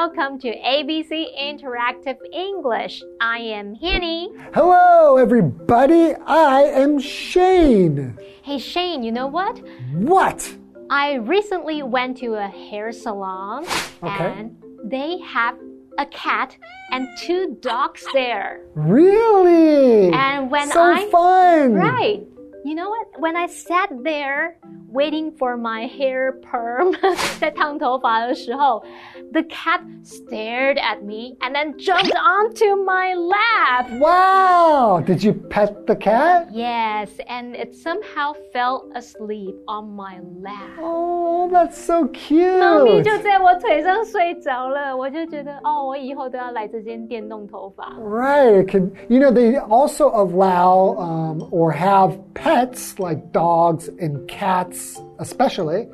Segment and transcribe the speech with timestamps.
[0.00, 3.02] Welcome to ABC Interactive English.
[3.20, 4.30] I am Hanny.
[4.54, 6.14] Hello, everybody.
[6.24, 8.16] I am Shane.
[8.44, 9.60] Hey, Shane, you know what?
[9.94, 10.54] What?
[10.88, 13.64] I recently went to a hair salon
[14.00, 14.24] Okay.
[14.38, 15.56] and they have
[15.98, 16.56] a cat
[16.92, 18.60] and two dogs there.
[18.76, 20.12] Really?
[20.12, 21.74] And when so I- fun.
[21.74, 22.24] Right
[22.67, 23.07] You know what?
[23.19, 24.57] When I sat there
[24.89, 26.95] waiting for my hair perm
[27.39, 28.83] 在烫头发的时候
[29.31, 33.89] the cat stared at me and then jumped onto my lap.
[33.99, 35.01] Wow.
[35.01, 36.47] Did you pet the cat?
[36.53, 40.77] Yes, and it somehow fell asleep on my lap.
[40.79, 43.03] Oh, that's so 猫咪 cute.
[43.03, 47.93] 就在我腿上睡着了，我就觉得哦，我以后都要来这间店弄头发。
[47.99, 48.63] Right.
[48.63, 52.53] It can, you know, they also allow um, or have pets
[52.98, 55.86] Like dogs and cats, especially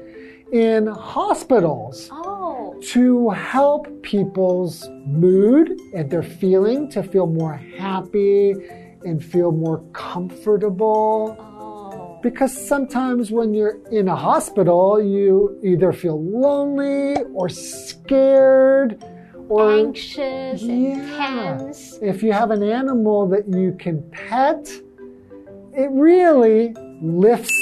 [0.52, 2.08] in hospitals.
[2.12, 8.54] Oh, to help people's mood and their feeling to feel more happy
[9.04, 11.36] and feel more comfortable.
[11.38, 12.20] oh.
[12.22, 19.02] Because sometimes when you're in a hospital, you either feel lonely or scared
[19.48, 21.16] or Anxious and Yeah.
[21.18, 21.98] tense.
[22.00, 24.66] if you have an animal that you can pet,
[25.73, 27.53] it really lifts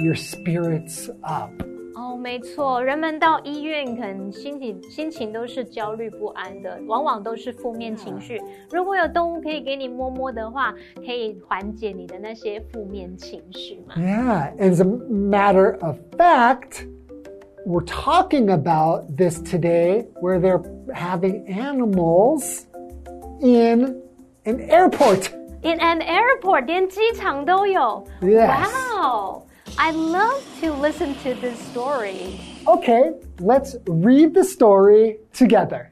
[0.00, 1.50] your spirits up.
[1.96, 8.40] 哦，没错，人们到医院可能心情心情都是焦虑不安的，往往都是负面情绪。
[8.70, 13.94] 如果有动物可以给你摸摸的话，可以缓解你的那些负面情绪嘛。
[13.96, 16.84] Yeah, as a matter of fact,
[17.64, 20.62] we're talking about this today where they're
[20.92, 22.66] having animals
[23.40, 24.02] in
[24.44, 25.30] an airport.
[25.62, 28.06] In an airport，连机场都有。
[28.20, 28.70] Yes.
[28.70, 29.46] Wow,
[29.76, 32.38] I love to listen to this story.
[32.66, 35.90] Okay, let's read the story together.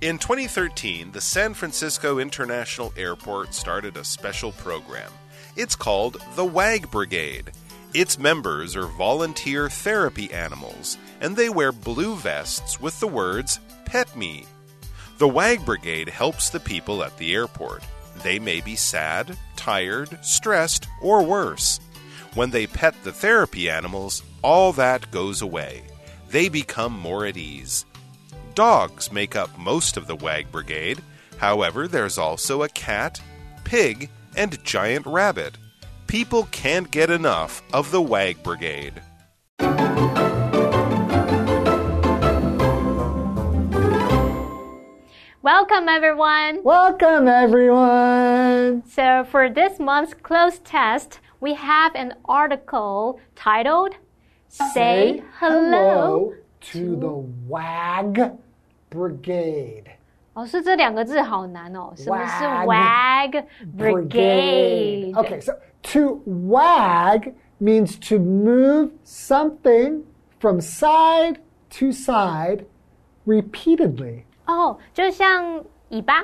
[0.00, 5.10] In 2013, the San Francisco International Airport started a special program.
[5.56, 7.52] It's called the WAG Brigade.
[7.93, 14.15] Its members are volunteer therapy animals, and they wear blue vests with the words Pet
[14.15, 14.45] Me.
[15.17, 17.83] The WAG Brigade helps the people at the airport.
[18.21, 21.79] They may be sad, tired, stressed, or worse.
[22.35, 25.81] When they pet the therapy animals, all that goes away.
[26.29, 27.85] They become more at ease.
[28.53, 31.01] Dogs make up most of the WAG brigade.
[31.37, 33.19] However, there's also a cat,
[33.63, 35.57] pig, and giant rabbit.
[36.09, 38.99] People can't get enough of the Wag Brigade.
[45.43, 46.63] Welcome, everyone.
[46.63, 48.81] Welcome, everyone.
[48.89, 53.93] So, for this month's cloze test, we have an article titled
[54.47, 57.13] Say, Say Hello to, to the
[57.47, 58.31] Wag
[58.89, 59.91] Brigade.
[65.15, 70.02] Okay, Wag so to wag means to move something
[70.38, 71.36] from side
[71.70, 72.64] to side
[73.26, 74.24] repeatedly.
[74.46, 76.22] 哦，就像尾巴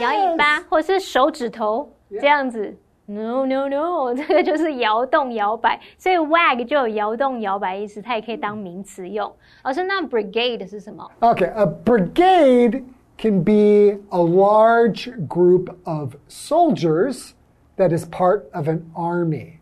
[0.00, 2.76] 摇尾巴，或是手指头这样子。
[3.06, 9.34] No no no， 这个就是摇动摇摆，所以 wag 就有摇动摇摆意思，它也可以当名词用。
[9.64, 11.10] 老师，那 brigade 是什么？
[11.18, 12.84] Okay, a brigade
[13.18, 17.32] can be a large group of soldiers
[17.76, 19.60] that is part of an army.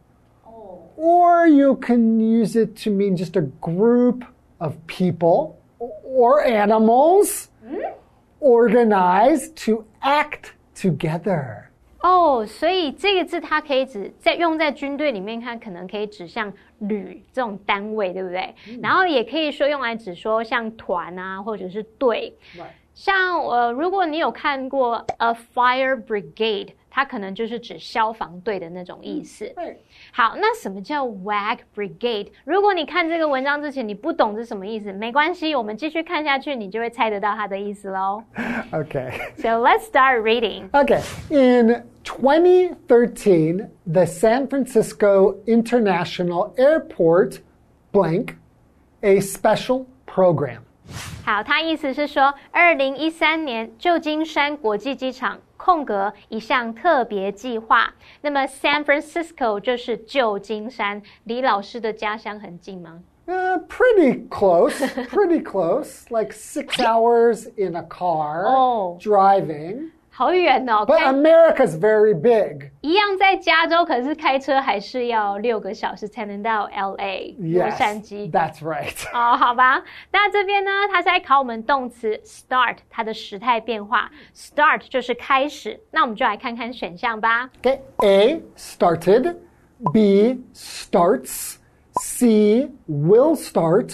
[0.97, 4.25] Or you can use it to mean just a group
[4.59, 5.57] of people
[6.05, 7.49] or animals
[8.41, 11.65] organized to act together.
[12.01, 18.55] 哦，所以这个字它可以指在用在军队里面看，可能可以指向旅这种单位，对不对？
[18.81, 22.33] 然后也可以说用来指说像团啊，或者是队。
[22.95, 29.52] 像呃，如果你有看过 a fire brigade， 它可能就是指消防队的那种意思。
[30.12, 32.28] 好，那什么叫 WAG Brigade？
[32.46, 38.24] 如果你看这个文章之前你不懂是什么意思，没关系，我们继续看下去，你就会猜得到它的意思喽。
[38.72, 39.12] Okay.
[39.38, 40.70] So let's start reading.
[40.70, 41.02] Okay.
[41.32, 47.40] In 2013, the San Francisco International Airport
[47.92, 48.36] blank
[49.02, 50.60] a special program.
[51.26, 57.94] 好，他意思是说，二零一三年旧金山国际机场空格一项特别计划。
[58.22, 64.74] 那么 San Francisco 就是旧金山，离老师的家乡很近吗？Uh, pretty close,
[65.08, 66.04] pretty close.
[66.10, 68.98] Like six hours in a car Oh.
[69.00, 69.92] driving.
[70.13, 70.85] 好远哦。
[70.85, 72.71] But 开 America's very big.
[72.81, 78.31] 一样在加州，可是开车还是要六个小时才能到 L A 洛 Yes, 杉矶。
[78.31, 78.95] that's right.
[79.13, 85.79] 哦，好吧，那这边呢，它是在考我们动词 start 它的时态变化，start 就是开始。
[85.93, 87.49] 那我们就来看看选项吧。
[87.63, 89.37] Okay, A started,
[89.93, 91.57] B starts,
[92.01, 93.93] C will start,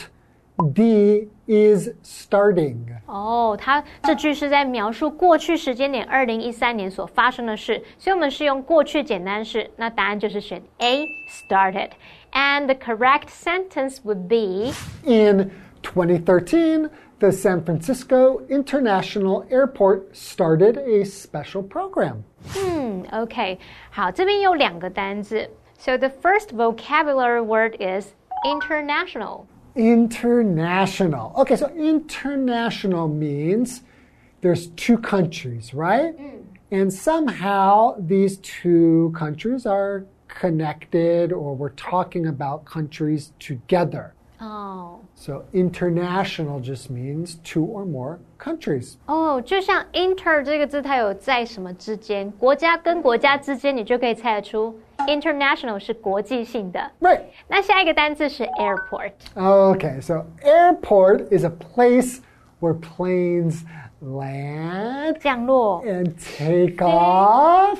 [0.72, 2.76] D is starting.
[3.06, 9.68] 哦，它这句是在描述过去时间点二零一三年所发生的事，所以我们是用过去简单式。
[9.76, 14.72] 那答案就是选 A started。And the correct sentence would be
[15.04, 15.50] In
[15.82, 16.88] 2013,
[17.18, 22.22] the San Francisco International Airport started a special program.
[22.56, 23.58] 嗯，OK，
[23.90, 25.50] 好，这边有两个单字。
[25.78, 29.46] So the first vocabulary word is international.
[29.76, 31.32] International.
[31.36, 33.82] Okay, so international means
[34.40, 36.14] there's two countries, right?
[36.70, 44.12] And somehow these two countries are connected or we're talking about countries together.
[44.40, 48.96] 哦 So international just means two or more countries.
[49.06, 54.74] 哦，就像 inter 这个字，它有在什么之间，国家跟国家之间，你就可以猜得出
[55.08, 56.90] international 是国际性的。
[57.00, 57.20] Right.
[57.48, 59.12] 那下一个单字是 airport。
[59.34, 62.20] Okay, so airport is a place
[62.60, 63.62] where planes
[64.00, 67.78] land 降落 and take off,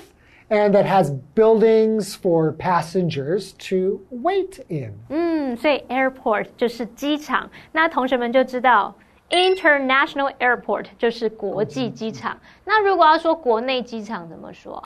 [0.48, 4.94] and that has buildings for passengers to wait in.
[5.08, 7.50] 嗯，所以 airport 就是机场。
[7.72, 8.94] 那同学们就知道
[9.30, 12.38] international airport 就是国际机场。
[12.64, 14.82] 那如果要说国内机场怎么说？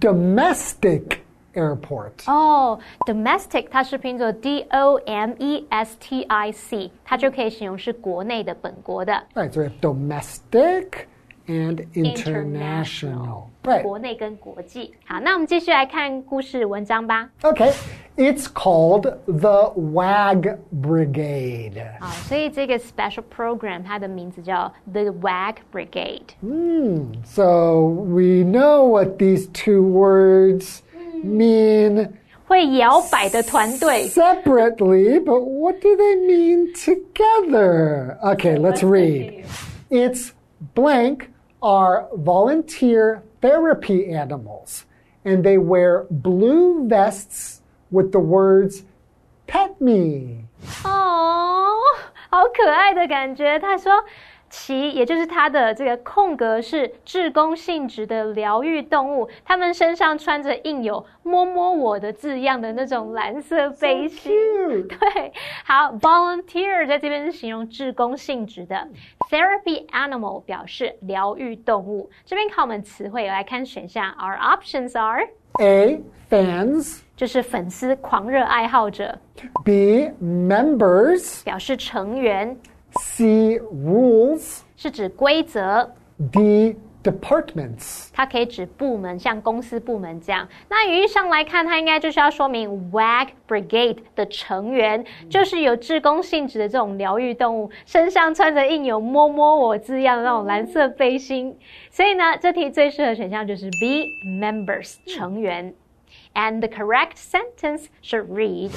[0.00, 1.18] Domestic
[1.58, 2.12] airport.
[2.26, 6.22] 哦、d o m e s t i c 它是拼作 D O M E S T
[6.24, 9.12] I C，它就可以形容是国内的、本国的。
[9.34, 11.06] Right, so we have domestic
[11.46, 13.44] and international.
[13.62, 13.82] Right.
[13.82, 14.94] 国内跟国际。
[15.06, 17.30] 好，那我们继续来看故事文章吧。
[17.42, 17.72] Okay,
[18.16, 21.82] it's called the WAG Brigade.
[22.00, 26.34] 好，所以这个 special program 它的名字叫 The WAG Brigade。
[26.42, 30.80] Hmm, so we know what these two words
[31.24, 32.08] mean
[32.46, 34.08] 会摇摆的团队。
[34.08, 38.18] separately, but what do they mean together?
[38.22, 39.44] Okay, let's read.
[39.90, 40.32] It's
[40.74, 41.30] blank
[41.60, 44.84] are volunteer therapy animals,
[45.24, 47.60] and they wear blue vests
[47.90, 48.82] with the words
[49.46, 50.44] pet me.
[50.84, 51.74] 哦，
[52.30, 53.58] 好可爱的感觉。
[53.58, 53.92] 他说。
[54.49, 64.31] 其也就是它的这个空格是志工性质的疗愈动物，它们身上穿着印有“摸摸我”的字样的那种蓝色背心。
[64.87, 65.31] 对，
[65.63, 68.87] 好，volunteer 在这边是形容志工性质的
[69.29, 72.09] ，therapy animal 表示疗愈动物。
[72.25, 75.27] 这边考我们词汇，来看选项，our options are
[75.59, 76.01] A.
[76.29, 77.01] Fans.
[77.15, 79.17] 就是粉丝、狂热爱好者
[79.65, 80.09] ，B.
[80.21, 81.43] Members.
[81.43, 82.55] 表示成员，
[82.93, 83.59] C.
[83.59, 84.61] Rules.
[84.75, 85.93] 是指规则。
[86.31, 86.75] D.
[87.01, 88.09] Departments.
[88.11, 90.45] 它可以指部门，像公司部门这样。
[90.67, 101.57] 那语义上来看，它应该就是要说明 WAG Brigade 的成员就是有志工性质的这种疗愈动物，身上穿着印有“摸摸我”字样的那种蓝色背心。
[101.89, 104.05] 所以呢，这题最适合选项就是 B
[104.41, 105.73] members 成员。
[106.33, 108.71] And the correct sentence should read.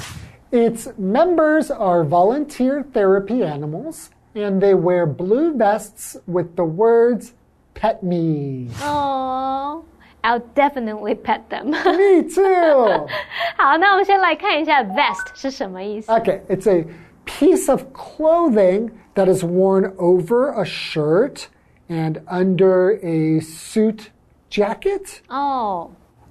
[0.52, 7.34] Its members are volunteer therapy animals, and they wear blue vests with the words
[7.74, 8.70] pet me.
[8.80, 9.84] Oh,
[10.24, 11.70] I'll definitely pet them.
[11.70, 13.06] me too.
[13.56, 16.10] 好，那我们先来看一下 vest 是什么意思。
[16.12, 16.84] Okay, it's a
[17.26, 21.48] piece of clothing that is worn over a shirt
[21.88, 24.10] and under a suit
[24.50, 25.20] jacket.
[25.28, 25.90] 哦、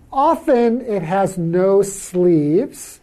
[0.09, 2.99] Often it has no sleeves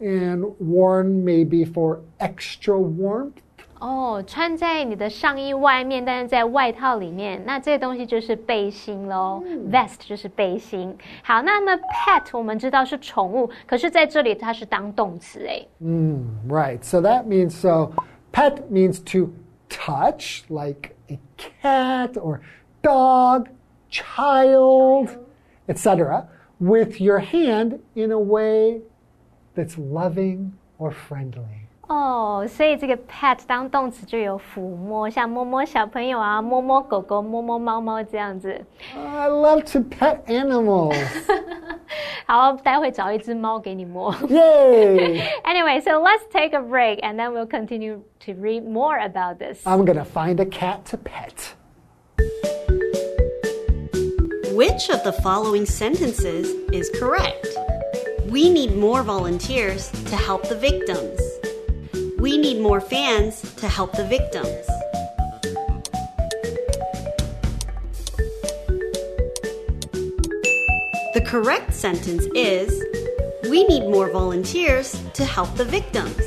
[0.00, 3.32] and worn maybe for extra warmth.
[3.78, 9.42] 哦，穿在你的上衣外面，但是在外套里面，那这个东西就是背心喽。
[9.72, 10.96] Vest 就是背心。
[11.24, 15.66] 好，那么 pet 我们知道是宠物，可是在这里它是当动词哎。
[16.48, 16.80] Right.
[16.82, 17.92] So that means so
[18.32, 19.32] pet means to
[19.68, 22.38] touch like a cat or
[22.82, 23.48] dog,
[23.90, 25.08] child,
[25.66, 26.28] etc.
[26.60, 28.80] with your hand in a way
[29.56, 31.66] that's loving or friendly.
[31.88, 38.64] 哦，所以这个 pet 当动词就有抚摸，像摸摸小朋友啊，摸摸狗狗，摸摸猫猫这样子。
[38.96, 40.96] I love to pet animals.
[42.26, 44.14] 好，待会找一只猫给你摸。
[44.28, 45.22] Yay!
[45.44, 49.62] Anyway, so let's take a break and then we'll continue to read more about this.
[49.66, 51.54] I'm going to find a cat to pet.
[54.54, 57.48] Which of the following sentences is correct?
[58.29, 61.17] We need more volunteers to help the victims.
[62.19, 64.67] We need more fans to help the victims.
[71.13, 72.69] The correct sentence is
[73.49, 76.26] We need more volunteers to help the victims.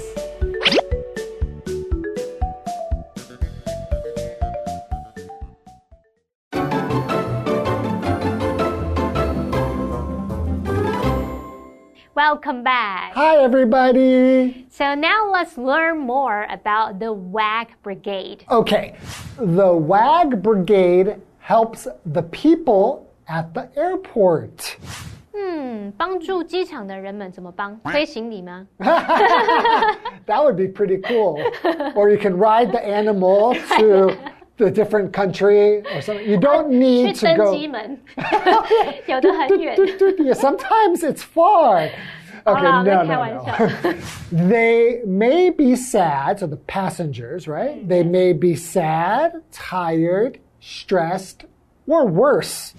[12.20, 13.14] Welcome back.
[13.14, 14.66] Hi, everybody.
[14.70, 18.46] So now let's learn more about the WAG Brigade.
[18.50, 18.96] Okay,
[19.38, 24.78] the WAG Brigade helps the people at the airport.
[25.38, 27.78] 嗯，帮助机场的人们怎么帮？
[27.84, 28.66] 推行李吗？
[28.80, 31.38] That would be pretty cool.
[31.96, 34.16] or you can ride the animal to
[34.60, 36.28] the different country or something.
[36.30, 37.56] You don't 去 need to 登 go.
[37.56, 38.00] 机门，
[39.08, 39.76] 有的很远。
[39.78, 41.90] Yeah, sometimes it's far.
[42.48, 44.48] Okay, Wow, no, that's no, how I no.
[44.48, 47.88] they may be sad, so the passengers, right?
[47.88, 51.48] They may be sad, tired, stressed,
[51.88, 52.74] or worse.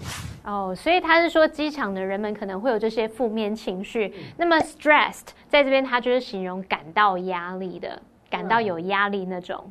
[0.45, 4.13] 哦，所以他是说机场的人们可能会有这些负面情绪。
[4.37, 9.69] 那么 stressed 在这边，它就是形容感到压力的，感到有压力那种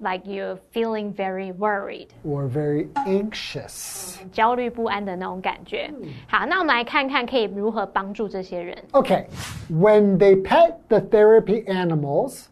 [0.00, 4.18] ，like you're feeling very worried， Or very anxious.
[4.32, 5.90] 焦虑不安的那种感觉。
[6.26, 8.76] 好，那我们来看看可以如何帮助这些人。
[8.92, 9.26] Okay,
[9.70, 12.46] when they pet the therapy animals,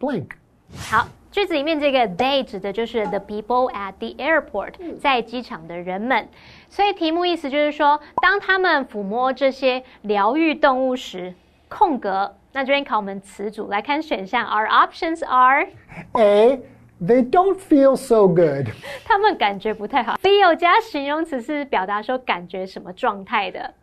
[0.00, 0.30] blank.
[0.76, 6.28] 好，句子里面这个 they 指的就是 the people at the airport，在机场的人们。
[6.68, 11.34] 所以题目意思就是说，当他们抚摸这些疗愈动物时，
[11.68, 12.34] 空格。
[12.52, 15.66] 那这边考我们词组来看选项，Our options are，
[16.12, 16.60] A,
[17.02, 18.68] they don't feel so good.
[19.04, 20.14] 他们感觉不太好。
[20.22, 23.74] feel 加形容词是表达说感觉什么状态的，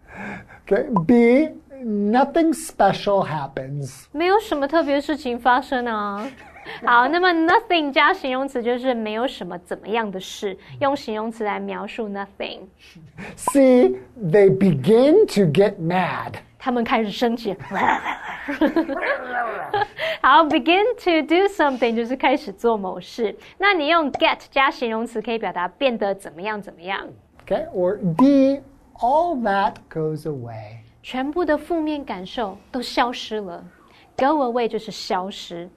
[0.68, 1.50] Okay, B,
[1.84, 4.06] nothing special happens.
[4.12, 6.26] 没有什么特别事情发生啊。
[6.86, 12.62] 好，那么 nothing 加形容词就是没有什么怎么样的事，用形容词来描述 nothing。
[13.36, 16.34] C, they begin to get mad.
[16.60, 17.56] 他们开始生气。
[20.22, 23.36] 好，begin to do something 就是开始做某事。
[23.58, 27.08] 那你用 get 加形容词可以表达变得怎么样怎么样。
[27.48, 28.62] Okay, or D,
[29.00, 30.78] all that goes away.
[31.02, 33.66] 全部的负面感受都消失了。
[34.18, 35.68] Go away 就是消失，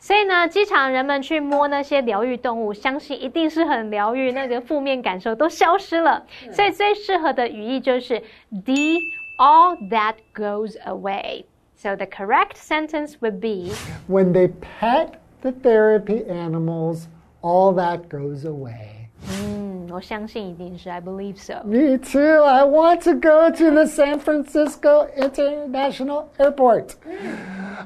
[0.00, 6.26] 所以呢，机场人们去摸那些疗愈动物，相信一定是很疗愈，那个负面感受都消失了。
[6.50, 8.20] 所以最适合的语义就是
[8.64, 8.98] D
[9.38, 11.44] all that goes away.
[11.76, 13.72] So the correct sentence would be
[14.08, 14.48] When they
[14.80, 15.10] pet
[15.42, 17.06] the therapy animals,
[17.40, 19.08] all that goes away.
[19.30, 21.62] 嗯， 我相信一定是 I believe so。
[21.64, 22.44] Me too.
[22.44, 26.96] I want to go to the San Francisco International Airport.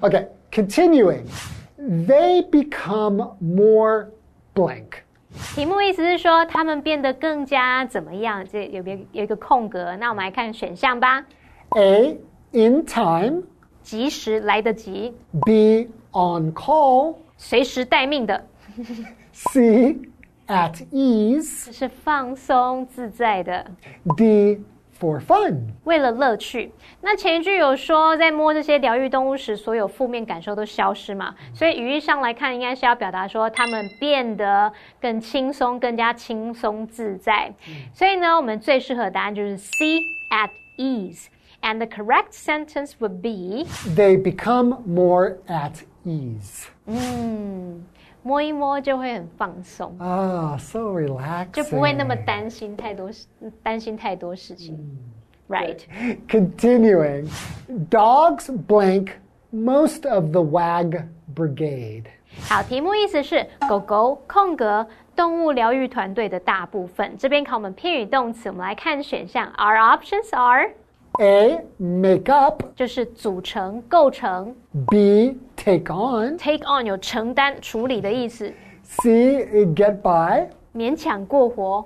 [0.01, 1.27] Okay, continuing.
[1.79, 4.09] They become more
[4.55, 5.03] blank.
[5.55, 8.45] 题目意思是说他们变得更加怎么样？
[8.51, 9.95] 这有没有有一个空格？
[9.97, 11.25] 那我们来看选项吧。
[11.77, 12.19] A,
[12.53, 13.43] in time.
[13.83, 15.15] 及时来得及，
[15.45, 17.17] B, on call.
[17.37, 18.45] 随时待命的，
[19.33, 19.97] C,
[20.52, 21.72] at ease.
[21.72, 23.66] 是放松自在的
[24.18, 24.60] ，D,
[25.00, 25.62] for fun.
[25.86, 26.72] 为了乐趣。
[27.00, 31.34] 那前一句有说，在摸这些疗愈动物时，所有负面感受都消失嘛？
[31.54, 37.52] 所以语义上来看，应该是要表达说他们变得更轻松，更加轻松自在。
[37.94, 41.28] 所以呢，我们最适合的答案就是 C at ease。
[41.64, 46.66] And the correct sentence would be，They become more at ease.
[46.88, 47.86] 嗯，
[48.24, 51.52] 摸一摸就会很放松，Ah, so relaxing.
[51.52, 53.26] 就不会那么担心太多事，
[53.64, 54.78] 担心太多事情。
[55.50, 55.80] Right。
[56.30, 57.30] Continuing,
[57.90, 59.14] dogs blank
[59.52, 62.06] most of the WAG brigade.
[62.48, 67.18] 好，题目意思是狗狗空格动物疗愈团队的大部分。
[67.18, 69.52] 这边考我们片语动词，我们来看选项。
[69.58, 70.72] Our options are
[71.22, 72.64] A, make up.
[72.76, 74.56] 就是组成、构成
[74.88, 78.52] B, take on.，take on 有承担、处理的意思
[78.82, 80.48] ，C, get by.
[80.74, 81.86] 勉强过活。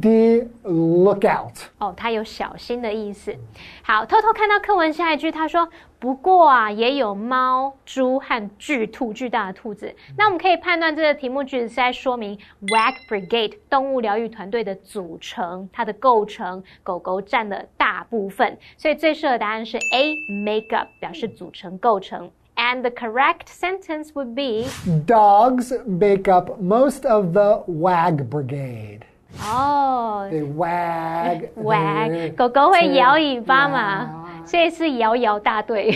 [0.00, 1.56] D, look out.
[1.78, 3.34] 哦，它有小心的意思。
[3.82, 22.30] 好，偷偷看到课文下一句，他说：“不过啊，也有猫、猪和巨兔，巨大的兔子。”那我们可以判断这个题目句子是在说明 WAG Brigade 动物疗愈团队的组成，它的构成，狗狗占了大部分，所以最适合答案是 A make up，表示组成、构成。
[22.56, 24.68] And the correct sentence would be
[25.06, 29.02] Dogs make up most of the WAG brigade.
[29.40, 31.48] 哦 They wag.
[31.56, 35.92] ，wag，狗狗会摇尾巴嘛，所以是摇摇大队。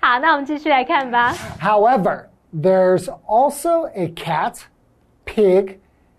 [0.00, 1.34] 好，那我们继续来看吧。
[1.60, 4.60] However, there's also a cat,
[5.26, 5.78] pig,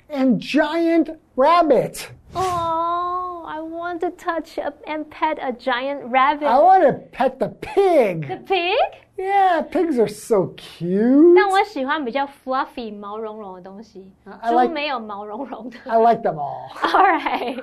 [0.10, 2.10] and giant rabbit.
[2.36, 6.48] Oh, I want to touch up and pet a giant rabbit.
[6.48, 8.28] I want to pet the pig.
[8.28, 8.76] The pig?
[9.18, 11.36] Yeah, pigs are so cute.
[11.36, 15.78] 但我喜欢比较 fluffy 毛茸茸的东西 I，猪 like- 没有毛茸茸的。
[15.86, 16.70] I like them all.
[16.82, 17.62] All right.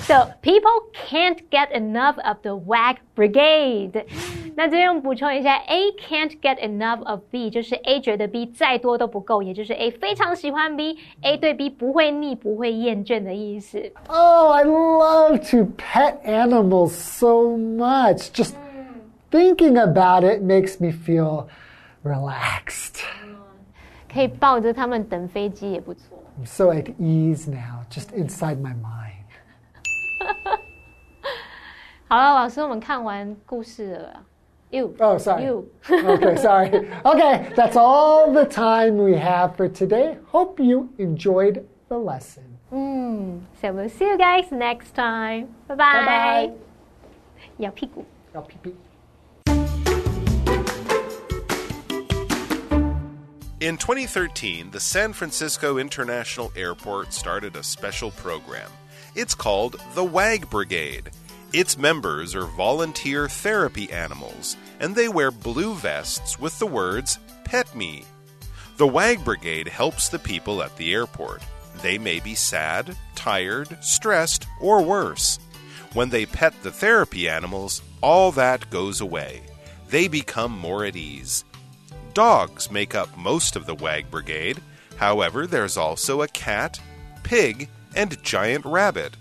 [0.00, 0.70] So people
[1.10, 4.06] can't get enough of the wag brigade.
[4.56, 11.68] 那这边补充一下，A can't get enough of B，就是 A 觉得 B 再多都不够，也就是 A 非常喜欢 B，A 对 B
[11.68, 13.78] 不会腻、不会厌倦的意思。
[14.08, 18.30] Oh, I love to pet animals so much.
[18.32, 18.54] Just
[19.32, 21.48] thinking about it makes me feel
[22.04, 23.02] relaxed.
[24.12, 26.18] 可以抱着它们等飞机也不错。
[26.40, 29.14] I'm so at ease now, just inside my mind.
[32.08, 34.24] 好了，老师，我们看完故事了。
[34.70, 34.94] You.
[34.98, 35.44] Oh, sorry.
[35.44, 35.66] You.
[35.88, 36.70] okay, sorry.
[37.02, 40.18] Okay, that's all the time we have for today.
[40.30, 42.42] Hope you enjoyed the lesson.
[42.70, 45.48] 嗯，So we'll see you guys next time.
[45.68, 46.46] Bye Bye bye.
[46.48, 46.52] bye.
[47.58, 48.04] 咬屁股。
[48.34, 48.74] Oh, pee pee.
[53.63, 58.69] In 2013, the San Francisco International Airport started a special program.
[59.15, 61.11] It's called the WAG Brigade.
[61.53, 67.73] Its members are volunteer therapy animals, and they wear blue vests with the words, Pet
[67.73, 68.03] Me.
[68.75, 71.41] The WAG Brigade helps the people at the airport.
[71.81, 75.39] They may be sad, tired, stressed, or worse.
[75.93, 79.41] When they pet the therapy animals, all that goes away.
[79.87, 81.45] They become more at ease.
[82.14, 84.58] Dogs make up most of the WAG Brigade.
[84.96, 86.80] However, there's also a cat,
[87.22, 89.16] pig, and giant rabbit.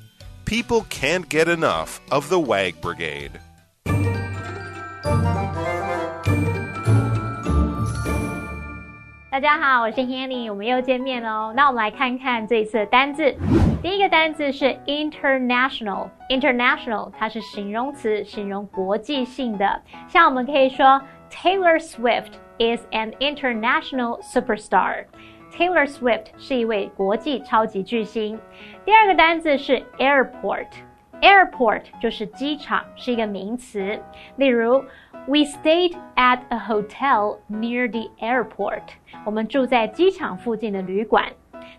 [0.45, 3.31] People can't get enough of the WAG Brigade.
[9.29, 11.53] 大家好，我是 Hanny，我们又见面喽。
[11.55, 13.35] 那我们来看看这一次的单字。
[13.83, 19.79] 第一个单字是 international。international 它是形容词，形容国际性的。
[20.07, 20.99] 像我们可以说
[21.31, 28.39] Taylor Swift is an international superstar。Taylor Swift 是一位国际超级巨星。
[28.85, 33.99] 第二个单字是 airport。Airport 就是机场，是一个名词。
[34.35, 34.83] 例如，
[35.25, 38.83] We stayed at a hotel near the airport。
[39.25, 41.31] 我们住在机场附近的旅馆。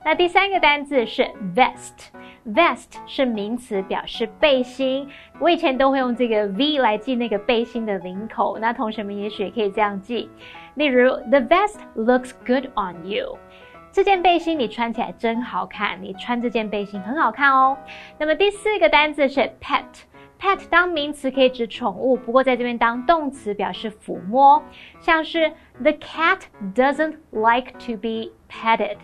[0.04, 5.08] 那第三个单字是 vest。vest 是名词，表示背心。
[5.38, 8.58] 我以前都会用这个 V 来记那个背心的领口。
[8.58, 10.28] 那同学们也许也可以这样记。
[10.75, 13.37] 例如，The vest looks good on you。
[13.91, 17.77] 这件背心你穿起来真好看，你穿这件背心很好看哦。
[18.17, 19.83] 那么第四个单字是 pet。
[20.39, 24.61] pet 当名词可以指宠物，不过在这边当动词表示抚摸，
[24.99, 26.39] 像是 The cat
[26.75, 28.97] doesn't like to be petted。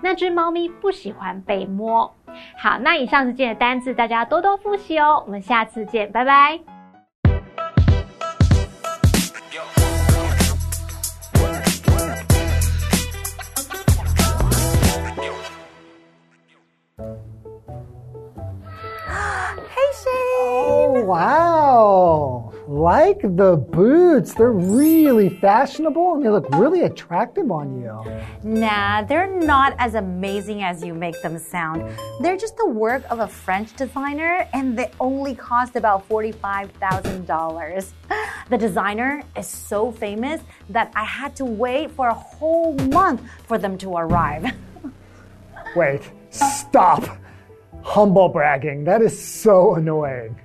[0.00, 2.14] 那只猫咪不喜欢被摸。
[2.56, 5.22] 好，那以上是今天的单字，大家多多复习哦。
[5.26, 6.75] 我们下次见，拜拜。
[21.06, 22.52] Wow.
[22.66, 24.34] Like the boots.
[24.34, 28.02] They're really fashionable and they look really attractive on you.
[28.42, 31.88] Nah, they're not as amazing as you make them sound.
[32.20, 37.92] They're just the work of a French designer and they only cost about $45,000.
[38.48, 40.40] The designer is so famous
[40.70, 44.52] that I had to wait for a whole month for them to arrive.
[45.76, 47.18] Wait, stop.
[47.82, 48.84] Humble bragging.
[48.84, 50.36] That is so annoying.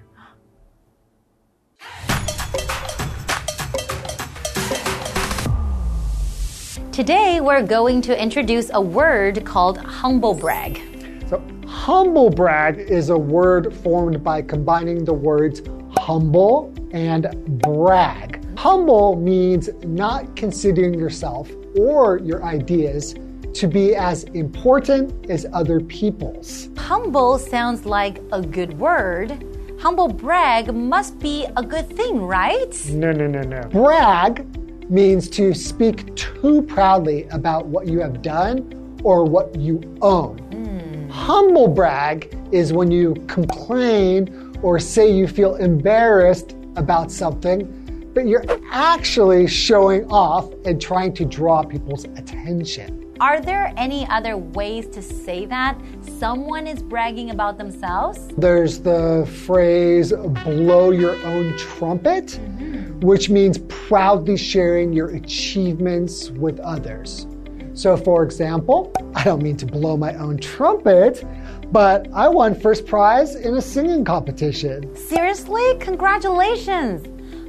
[6.91, 10.81] Today, we're going to introduce a word called humble brag.
[11.29, 15.61] So, humble brag is a word formed by combining the words
[15.97, 17.27] humble and
[17.61, 18.43] brag.
[18.57, 21.49] Humble means not considering yourself
[21.79, 23.15] or your ideas
[23.53, 26.67] to be as important as other people's.
[26.75, 29.45] Humble sounds like a good word.
[29.79, 32.85] Humble brag must be a good thing, right?
[32.89, 33.61] No, no, no, no.
[33.69, 34.45] Brag
[34.91, 40.37] means to speak too proudly about what you have done or what you own.
[40.37, 41.09] Hmm.
[41.09, 48.45] Humble brag is when you complain or say you feel embarrassed about something, but you're
[48.69, 53.01] actually showing off and trying to draw people's attention.
[53.21, 58.27] Are there any other ways to say that someone is bragging about themselves?
[58.35, 62.70] There's the phrase blow your own trumpet, mm-hmm.
[63.01, 67.27] Which means proudly sharing your achievements with others.
[67.73, 71.23] So, for example, I don't mean to blow my own trumpet,
[71.71, 74.95] but I won first prize in a singing competition.
[74.95, 75.75] Seriously?
[75.79, 77.07] Congratulations!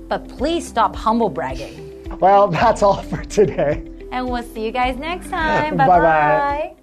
[0.08, 2.18] But please stop humble bragging.
[2.20, 3.88] Well, that's all for today.
[4.12, 5.76] And we'll see you guys next time.
[5.76, 5.98] Bye-bye.
[5.98, 6.81] Bye bye.